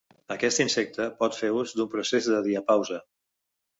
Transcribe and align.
Aquest 0.35 0.61
insecte 0.63 1.05
pot 1.21 1.37
fer 1.41 1.51
ús 1.59 1.75
d'un 1.81 1.91
procés 1.93 2.31
de 2.33 2.43
diapausa. 2.49 2.99